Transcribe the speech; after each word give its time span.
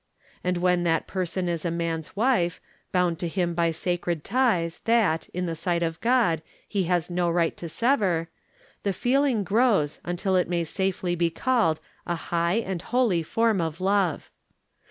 And 0.43 0.57
when 0.57 0.81
that 0.81 1.05
person 1.05 1.47
is 1.47 1.63
a 1.63 1.69
man's 1.69 2.15
wife, 2.15 2.59
bound 2.91 3.19
to 3.19 3.27
him 3.27 3.53
by 3.53 3.69
sacred 3.69 4.23
ties 4.23 4.79
that, 4.85 5.29
in 5.29 5.45
the 5.45 5.53
sight 5.53 5.83
of 5.83 6.01
God, 6.01 6.41
he 6.67 6.85
has 6.85 7.11
no 7.11 7.29
right 7.29 7.55
to 7.57 7.69
sever, 7.69 8.27
the 8.81 8.93
feeling 8.93 9.43
grows 9.43 9.99
until 10.03 10.35
it 10.35 10.49
may 10.49 10.63
safely 10.63 11.13
be 11.13 11.29
called 11.29 11.79
a 12.07 12.15
liigh 12.31 12.63
and 12.65 12.81
holy 12.81 13.21
form 13.21 13.61
of 13.61 13.79
love. 13.79 14.31